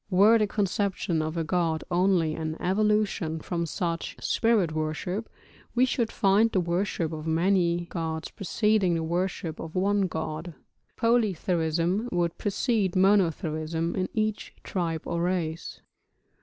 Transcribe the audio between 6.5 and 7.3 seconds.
the worship of